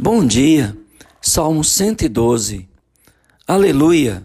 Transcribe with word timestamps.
Bom 0.00 0.24
dia, 0.24 0.78
Salmo 1.20 1.64
112. 1.64 2.68
Aleluia! 3.44 4.24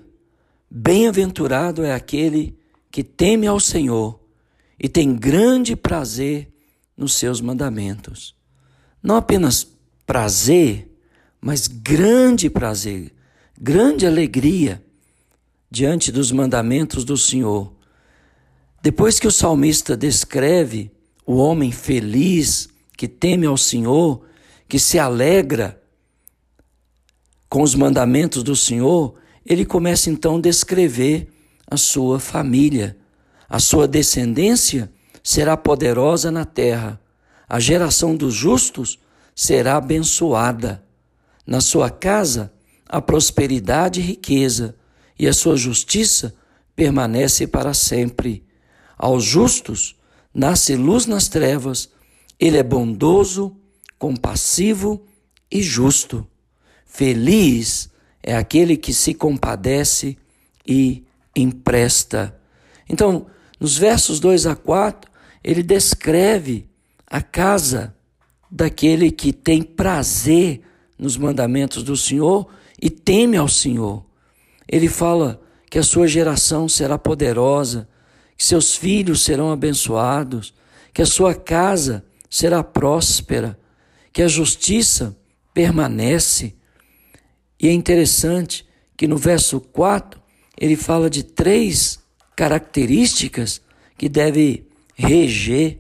Bem-aventurado 0.69 1.83
é 1.83 1.91
aquele 1.95 2.55
que 2.91 3.03
teme 3.03 3.47
ao 3.47 3.59
Senhor 3.59 4.19
e 4.79 4.87
tem 4.87 5.15
grande 5.15 5.75
prazer 5.75 6.53
nos 6.95 7.13
seus 7.15 7.41
mandamentos. 7.41 8.35
Não 9.01 9.15
apenas 9.15 9.67
prazer, 10.05 10.95
mas 11.41 11.67
grande 11.67 12.51
prazer, 12.51 13.11
grande 13.59 14.05
alegria 14.05 14.79
diante 15.71 16.11
dos 16.11 16.31
mandamentos 16.31 17.03
do 17.03 17.17
Senhor. 17.17 17.73
Depois 18.79 19.19
que 19.19 19.25
o 19.25 19.31
salmista 19.31 19.97
descreve 19.97 20.91
o 21.25 21.37
homem 21.37 21.71
feliz 21.71 22.69
que 22.95 23.07
teme 23.07 23.47
ao 23.47 23.57
Senhor, 23.57 24.23
que 24.67 24.79
se 24.79 24.97
alegra 24.97 25.81
com 27.49 27.61
os 27.61 27.75
mandamentos 27.75 28.41
do 28.41 28.55
Senhor, 28.55 29.15
ele 29.45 29.65
começa 29.65 30.09
então 30.09 30.37
a 30.37 30.41
descrever 30.41 31.27
a 31.67 31.77
sua 31.77 32.19
família. 32.19 32.97
A 33.47 33.59
sua 33.59 33.87
descendência 33.87 34.91
será 35.21 35.55
poderosa 35.55 36.31
na 36.31 36.45
terra. 36.45 36.99
A 37.47 37.59
geração 37.59 38.15
dos 38.15 38.33
justos 38.33 38.99
será 39.35 39.77
abençoada. 39.77 40.83
Na 41.45 41.61
sua 41.61 41.89
casa 41.89 42.51
a 42.87 43.01
prosperidade 43.01 43.99
e 43.99 44.03
riqueza, 44.03 44.75
e 45.17 45.27
a 45.27 45.33
sua 45.33 45.57
justiça 45.57 46.35
permanece 46.75 47.47
para 47.47 47.73
sempre. 47.73 48.43
Aos 48.97 49.23
justos 49.23 49.95
nasce 50.33 50.75
luz 50.75 51.05
nas 51.05 51.27
trevas, 51.27 51.89
ele 52.39 52.57
é 52.57 52.63
bondoso, 52.63 53.55
compassivo 54.03 55.01
e 55.49 55.63
justo. 55.63 56.27
Feliz 56.85 57.89
é 58.21 58.35
aquele 58.35 58.75
que 58.75 58.93
se 58.93 59.13
compadece 59.13 60.17
e 60.67 61.05
empresta. 61.33 62.37
Então, 62.89 63.27
nos 63.57 63.77
versos 63.77 64.19
2 64.19 64.45
a 64.45 64.57
4, 64.57 65.09
ele 65.41 65.63
descreve 65.63 66.67
a 67.07 67.21
casa 67.21 67.95
daquele 68.51 69.09
que 69.09 69.31
tem 69.31 69.63
prazer 69.63 70.63
nos 70.99 71.15
mandamentos 71.15 71.81
do 71.81 71.95
Senhor 71.95 72.49
e 72.81 72.89
teme 72.89 73.37
ao 73.37 73.47
Senhor. 73.47 74.03
Ele 74.67 74.89
fala 74.89 75.39
que 75.69 75.79
a 75.79 75.83
sua 75.83 76.09
geração 76.09 76.67
será 76.67 76.97
poderosa, 76.97 77.87
que 78.35 78.43
seus 78.43 78.75
filhos 78.75 79.23
serão 79.23 79.49
abençoados, 79.49 80.53
que 80.93 81.01
a 81.01 81.05
sua 81.05 81.33
casa 81.33 82.03
será 82.29 82.61
próspera, 82.61 83.57
que 84.13 84.21
a 84.21 84.27
justiça 84.27 85.17
permanece. 85.53 86.55
E 87.59 87.67
é 87.67 87.73
interessante 87.73 88.65
que 88.95 89.07
no 89.07 89.17
verso 89.17 89.59
4 89.59 90.21
ele 90.57 90.75
fala 90.75 91.09
de 91.09 91.23
três 91.23 91.99
características 92.35 93.61
que 93.97 94.07
deve 94.07 94.67
reger 94.95 95.79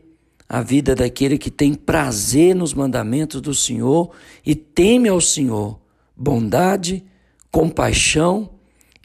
a 0.49 0.61
vida 0.61 0.95
daquele 0.95 1.37
que 1.37 1.51
tem 1.51 1.73
prazer 1.73 2.55
nos 2.55 2.73
mandamentos 2.73 3.39
do 3.39 3.53
Senhor 3.53 4.11
e 4.45 4.55
teme 4.55 5.09
ao 5.09 5.21
Senhor: 5.21 5.79
bondade, 6.15 7.03
compaixão 7.51 8.49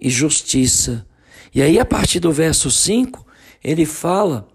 e 0.00 0.08
justiça. 0.08 1.06
E 1.54 1.62
aí, 1.62 1.78
a 1.78 1.84
partir 1.84 2.20
do 2.20 2.32
verso 2.32 2.70
5, 2.70 3.26
ele 3.62 3.84
fala 3.84 4.48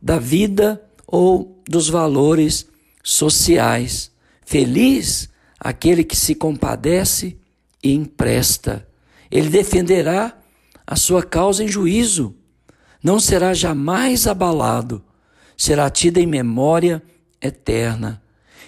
da 0.00 0.18
vida 0.18 0.82
ou 1.06 1.62
dos 1.68 1.88
valores 1.88 2.66
sociais. 3.02 4.10
Feliz 4.50 5.28
aquele 5.60 6.02
que 6.02 6.16
se 6.16 6.34
compadece 6.34 7.38
e 7.80 7.94
empresta. 7.94 8.84
Ele 9.30 9.48
defenderá 9.48 10.36
a 10.84 10.96
sua 10.96 11.22
causa 11.22 11.62
em 11.62 11.68
juízo. 11.68 12.34
Não 13.00 13.20
será 13.20 13.54
jamais 13.54 14.26
abalado. 14.26 15.04
Será 15.56 15.88
tido 15.88 16.18
em 16.18 16.26
memória 16.26 17.00
eterna. 17.40 18.20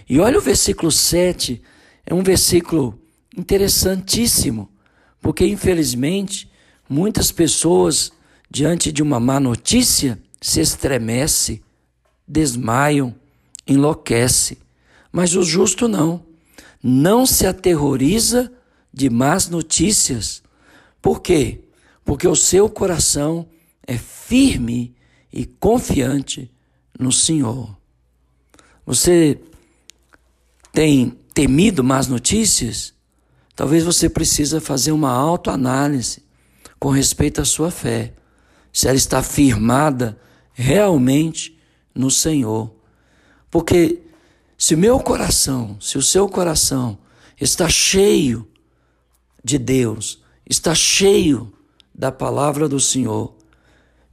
E 0.09 0.21
olha 0.21 0.39
o 0.39 0.41
versículo 0.41 0.93
7, 0.93 1.61
é 2.07 2.15
um 2.15 2.23
versículo 2.23 2.97
interessantíssimo, 3.37 4.71
porque 5.21 5.45
infelizmente 5.45 6.49
muitas 6.89 7.33
pessoas 7.33 8.13
diante 8.49 8.93
de 8.93 9.03
uma 9.03 9.19
má 9.19 9.41
notícia 9.41 10.17
se 10.41 10.61
estremece, 10.61 11.61
desmaiam, 12.29 13.13
enlouquece. 13.67 14.62
Mas 15.13 15.37
o 15.37 15.43
justo 15.43 15.87
não. 15.87 16.25
Não 16.83 17.27
se 17.27 17.47
aterroriza 17.47 18.51
de 18.93 19.11
más 19.11 19.49
notícias. 19.49 20.43
Por 21.01 21.21
quê? 21.21 21.61
Porque 22.05 22.27
o 22.27 22.35
seu 22.35 22.69
coração 22.69 23.47
é 23.87 23.99
firme 23.99 24.95
e 25.33 25.45
confiante 25.45 26.51
no 26.99 27.13
Senhor. 27.13 27.77
Você 28.85 29.39
tem 30.73 31.17
temido 31.35 31.85
más 31.85 32.09
notícias? 32.09 32.95
Talvez 33.55 33.85
você 33.85 34.09
precisa 34.09 34.61
fazer 34.61 34.93
uma 34.93 35.11
autoanálise 35.13 36.23
com 36.79 36.91
respeito 36.91 37.41
à 37.41 37.45
sua 37.45 37.71
fé, 37.71 38.13
se 38.73 38.89
ela 38.89 38.97
está 38.97 39.23
firmada 39.23 40.19
realmente 40.53 41.57
no 41.95 42.11
Senhor. 42.11 42.75
Porque 43.51 44.01
se 44.63 44.77
o 44.77 44.79
meu 44.79 45.01
coração, 45.01 45.77
se 45.81 45.99
o 45.99 46.03
seu 46.03 46.29
coração 46.29 46.97
está 47.41 47.69
cheio 47.69 48.49
de 49.43 49.59
Deus, 49.59 50.23
está 50.49 50.73
cheio 50.73 51.53
da 51.93 52.13
palavra 52.13 52.69
do 52.69 52.79
Senhor, 52.79 53.35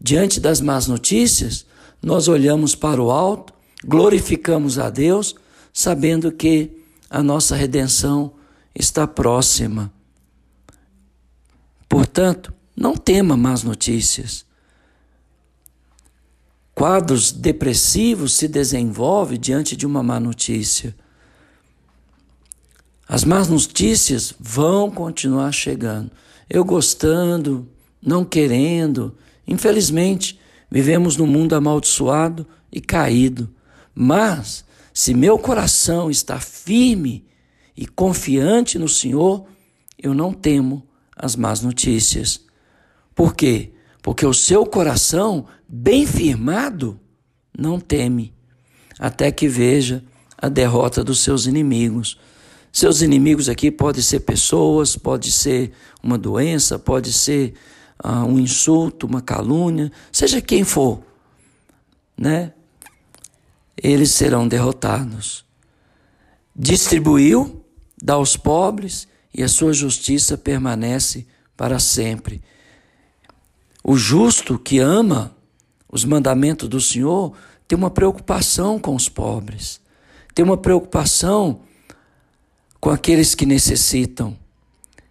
diante 0.01 0.39
das 0.39 0.59
más 0.59 0.87
notícias, 0.87 1.67
nós 2.01 2.27
olhamos 2.27 2.73
para 2.73 2.99
o 2.99 3.11
alto, 3.11 3.53
glorificamos 3.85 4.79
a 4.79 4.89
Deus, 4.89 5.35
sabendo 5.71 6.31
que 6.31 6.81
a 7.11 7.21
nossa 7.21 7.55
redenção 7.55 8.33
está 8.73 9.05
próxima. 9.05 9.93
Portanto, 11.87 12.51
não 12.75 12.97
tema 12.97 13.37
más 13.37 13.61
notícias. 13.61 14.43
Quadros 16.79 17.33
depressivos 17.33 18.35
se 18.35 18.47
desenvolvem 18.47 19.37
diante 19.37 19.75
de 19.75 19.85
uma 19.85 20.01
má 20.01 20.17
notícia. 20.17 20.95
As 23.05 23.25
más 23.25 23.49
notícias 23.49 24.33
vão 24.39 24.89
continuar 24.89 25.51
chegando. 25.51 26.09
Eu 26.49 26.63
gostando, 26.63 27.67
não 28.01 28.23
querendo. 28.23 29.13
Infelizmente, 29.45 30.39
vivemos 30.71 31.17
num 31.17 31.27
mundo 31.27 31.53
amaldiçoado 31.53 32.47
e 32.71 32.79
caído. 32.79 33.53
Mas, 33.93 34.63
se 34.93 35.13
meu 35.13 35.37
coração 35.37 36.09
está 36.09 36.39
firme 36.39 37.25
e 37.75 37.85
confiante 37.85 38.79
no 38.79 38.87
Senhor, 38.87 39.45
eu 40.01 40.13
não 40.13 40.31
temo 40.31 40.87
as 41.13 41.35
más 41.35 41.59
notícias. 41.59 42.39
Por 43.13 43.35
quê? 43.35 43.73
Porque 44.01 44.25
o 44.25 44.33
seu 44.33 44.65
coração, 44.65 45.45
bem 45.67 46.05
firmado, 46.05 46.99
não 47.57 47.79
teme, 47.79 48.33
até 48.97 49.31
que 49.31 49.47
veja 49.47 50.03
a 50.37 50.47
derrota 50.47 51.03
dos 51.03 51.19
seus 51.19 51.45
inimigos. 51.45 52.17
Seus 52.71 53.01
inimigos 53.01 53.49
aqui 53.49 53.71
podem 53.71 54.01
ser 54.01 54.21
pessoas, 54.21 54.95
pode 54.95 55.31
ser 55.31 55.73
uma 56.01 56.17
doença, 56.17 56.79
pode 56.79 57.11
ser 57.11 57.53
uh, 58.03 58.25
um 58.25 58.39
insulto, 58.39 59.07
uma 59.07 59.21
calúnia, 59.21 59.91
seja 60.11 60.41
quem 60.41 60.63
for, 60.63 61.03
né? 62.17 62.53
Eles 63.81 64.11
serão 64.11 64.47
derrotados. 64.47 65.45
Distribuiu 66.55 67.59
dá 68.01 68.13
aos 68.13 68.37
pobres 68.37 69.07
e 69.33 69.43
a 69.43 69.47
sua 69.47 69.73
justiça 69.73 70.37
permanece 70.37 71.27
para 71.55 71.79
sempre. 71.79 72.41
O 73.89 73.97
justo 73.97 74.59
que 74.59 74.77
ama 74.77 75.35
os 75.91 76.05
mandamentos 76.05 76.69
do 76.69 76.79
Senhor 76.79 77.33
tem 77.67 77.75
uma 77.75 77.89
preocupação 77.89 78.77
com 78.77 78.93
os 78.93 79.09
pobres, 79.09 79.81
tem 80.35 80.45
uma 80.45 80.57
preocupação 80.57 81.61
com 82.79 82.91
aqueles 82.91 83.33
que 83.33 83.47
necessitam. 83.47 84.37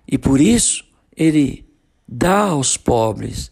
E 0.07 0.17
por 0.17 0.41
isso 0.41 0.85
ele 1.17 1.67
dá 2.07 2.51
aos 2.51 2.77
pobres 2.77 3.51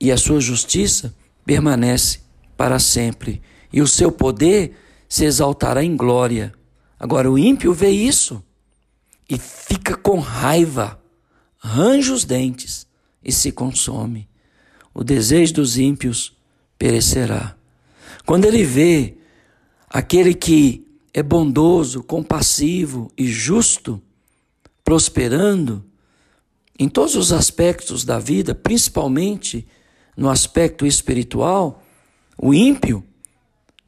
e 0.00 0.10
a 0.10 0.16
sua 0.16 0.40
justiça 0.40 1.14
permanece 1.44 2.20
para 2.56 2.78
sempre. 2.78 3.42
E 3.70 3.82
o 3.82 3.86
seu 3.86 4.10
poder 4.10 4.78
se 5.06 5.26
exaltará 5.26 5.84
em 5.84 5.94
glória. 5.94 6.54
Agora 6.98 7.30
o 7.30 7.38
ímpio 7.38 7.74
vê 7.74 7.90
isso 7.90 8.42
e 9.28 9.36
fica 9.36 9.94
com 9.94 10.20
raiva, 10.20 10.98
range 11.58 12.10
os 12.10 12.24
dentes 12.24 12.86
e 13.22 13.30
se 13.30 13.52
consome. 13.52 14.26
O 14.94 15.02
desejo 15.02 15.54
dos 15.54 15.76
ímpios 15.76 16.36
perecerá. 16.78 17.56
Quando 18.24 18.44
ele 18.44 18.62
vê 18.62 19.16
aquele 19.90 20.32
que 20.32 20.86
é 21.12 21.22
bondoso, 21.22 22.02
compassivo 22.02 23.10
e 23.18 23.26
justo, 23.26 24.00
prosperando 24.84 25.84
em 26.78 26.88
todos 26.88 27.14
os 27.14 27.32
aspectos 27.32 28.04
da 28.04 28.18
vida, 28.18 28.54
principalmente 28.54 29.66
no 30.16 30.30
aspecto 30.30 30.86
espiritual, 30.86 31.82
o 32.36 32.54
ímpio 32.54 33.04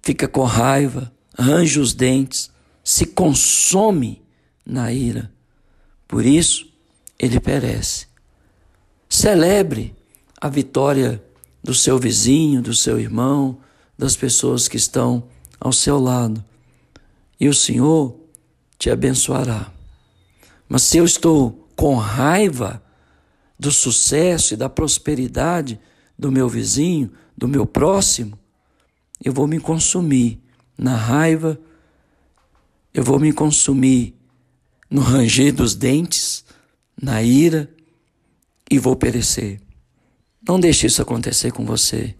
fica 0.02 0.28
com 0.28 0.44
raiva, 0.44 1.12
arranja 1.36 1.80
os 1.80 1.92
dentes, 1.94 2.50
se 2.84 3.06
consome 3.06 4.22
na 4.64 4.92
ira. 4.92 5.32
Por 6.06 6.24
isso, 6.24 6.72
ele 7.18 7.40
perece. 7.40 8.06
Celebre 9.08 9.95
a 10.40 10.48
vitória 10.48 11.22
do 11.62 11.74
seu 11.74 11.98
vizinho, 11.98 12.62
do 12.62 12.74
seu 12.74 13.00
irmão, 13.00 13.58
das 13.98 14.14
pessoas 14.14 14.68
que 14.68 14.76
estão 14.76 15.24
ao 15.58 15.72
seu 15.72 15.98
lado. 15.98 16.44
E 17.40 17.48
o 17.48 17.54
Senhor 17.54 18.18
te 18.78 18.90
abençoará. 18.90 19.72
Mas 20.68 20.82
se 20.82 20.98
eu 20.98 21.04
estou 21.04 21.68
com 21.74 21.96
raiva 21.96 22.82
do 23.58 23.70
sucesso 23.70 24.54
e 24.54 24.56
da 24.56 24.68
prosperidade 24.68 25.80
do 26.18 26.30
meu 26.30 26.48
vizinho, 26.48 27.10
do 27.36 27.48
meu 27.48 27.66
próximo, 27.66 28.38
eu 29.22 29.32
vou 29.32 29.46
me 29.46 29.58
consumir 29.58 30.40
na 30.76 30.94
raiva, 30.94 31.58
eu 32.92 33.02
vou 33.02 33.18
me 33.18 33.32
consumir 33.32 34.14
no 34.90 35.00
ranger 35.00 35.54
dos 35.54 35.74
dentes, 35.74 36.44
na 37.00 37.22
ira 37.22 37.70
e 38.70 38.78
vou 38.78 38.94
perecer. 38.96 39.65
Não 40.46 40.60
deixe 40.60 40.86
isso 40.86 41.02
acontecer 41.02 41.52
com 41.52 41.64
você. 41.64 42.14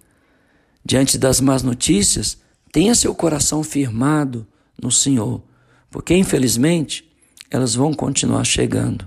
Diante 0.85 1.17
das 1.19 1.41
más 1.41 1.63
notícias, 1.63 2.39
tenha 2.73 2.95
seu 2.95 3.15
coração 3.15 3.63
firmado 3.63 4.47
no 4.81 4.91
Senhor, 4.91 5.43
porque 5.91 6.15
infelizmente 6.15 7.09
elas 7.51 7.75
vão 7.75 7.95
continuar 7.95 8.45
chegando. 8.45 9.07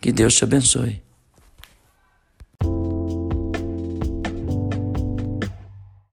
Que 0.00 0.12
Deus 0.12 0.34
te 0.34 0.44
abençoe. 0.44 1.02